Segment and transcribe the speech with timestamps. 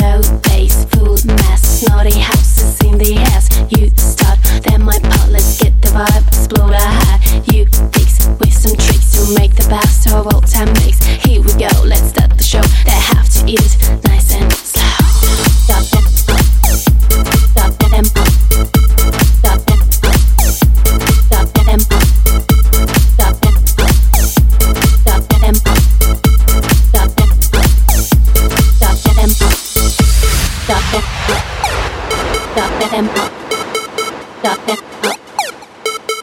[0.00, 2.41] Low bass, full mass, naughty happy.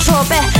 [0.00, 0.59] 说我背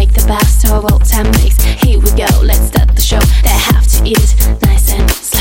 [0.00, 1.62] Make the past horrible time mix.
[1.62, 3.20] Here we go, let's start the show.
[3.42, 5.40] They have to eat it nice and slow.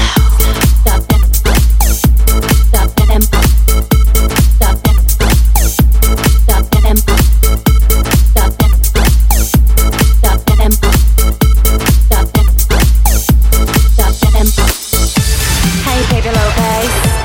[15.86, 16.69] Hey, baby Lopez.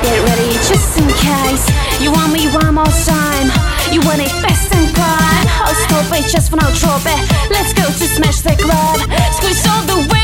[0.05, 1.65] Get ready just in case.
[1.99, 3.49] You want me one more time.
[3.91, 7.73] You want it best in prime Oh stop it just for now drop it Let's
[7.73, 8.99] go to smash the club.
[9.33, 10.14] Squeeze all the way